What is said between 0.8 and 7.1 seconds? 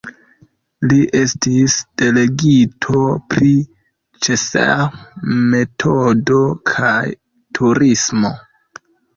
Li estis delegito pri Ĉseh-metodo kaj